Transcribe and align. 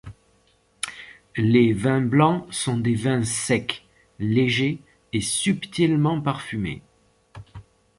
Les 1.37 1.73
vins 1.73 2.01
blancs 2.01 2.51
sont 2.51 2.77
des 2.79 2.95
vins 2.95 3.23
secs, 3.23 3.85
légers 4.17 4.81
et 5.13 5.21
subtilement 5.21 6.19
parfumés. 6.19 6.81